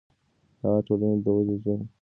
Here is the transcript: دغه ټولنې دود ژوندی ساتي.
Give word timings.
دغه 0.61 0.79
ټولنې 0.87 1.17
دود 1.23 1.25
ژوندی 1.35 1.57
ساتي. 1.63 1.85